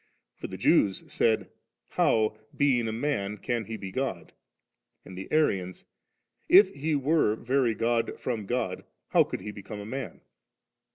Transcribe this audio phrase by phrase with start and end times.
[0.33, 4.33] For the Jews said;* How, being a man, can He be God?'
[5.05, 5.85] And the Arians,
[6.19, 10.21] * If He were very God from God, how could He become man